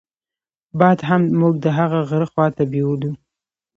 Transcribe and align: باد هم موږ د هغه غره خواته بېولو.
باد 0.79 0.99
هم 1.09 1.21
موږ 1.39 1.53
د 1.63 1.65
هغه 1.77 1.99
غره 2.09 2.27
خواته 2.31 2.63
بېولو. 2.71 3.11